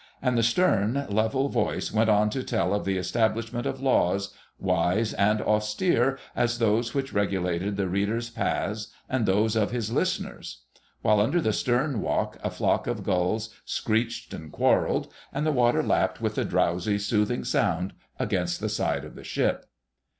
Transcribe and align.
And 0.19 0.35
the 0.35 0.41
stern, 0.41 1.05
level 1.11 1.47
voice 1.49 1.93
went 1.93 2.09
on 2.09 2.31
to 2.31 2.41
tell 2.41 2.73
of 2.73 2.85
the 2.85 2.97
establishment 2.97 3.67
of 3.67 3.81
laws, 3.83 4.33
wise 4.57 5.13
and 5.13 5.39
austere 5.41 6.17
as 6.35 6.57
those 6.57 6.95
which 6.95 7.13
regulated 7.13 7.77
the 7.77 7.87
reader's 7.87 8.31
paths 8.31 8.87
and 9.07 9.27
those 9.27 9.55
of 9.55 9.69
his 9.69 9.91
listeners; 9.91 10.63
while 11.03 11.19
under 11.19 11.39
the 11.39 11.53
stern 11.53 12.01
walk 12.01 12.35
a 12.43 12.49
flock 12.49 12.87
of 12.87 13.03
gulls 13.03 13.51
screeched 13.63 14.33
and 14.33 14.51
quarrelled, 14.51 15.13
and 15.31 15.45
the 15.45 15.51
water 15.51 15.83
lapped 15.83 16.19
with 16.19 16.35
a 16.39 16.45
drowsy, 16.45 16.97
soothing 16.97 17.43
sound 17.43 17.93
against 18.17 18.59
the 18.59 18.69
side 18.69 19.05
of 19.05 19.13
the 19.13 19.23
ship. 19.23 19.67